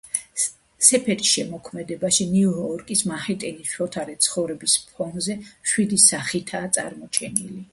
[0.85, 7.63] სეფერის შემოქმედებაში ნიუ-იორკი მანჰეტენის მშფოთვარე ცხოვრების ფონზე მშვიდი სახითაა წარმოჩენილი.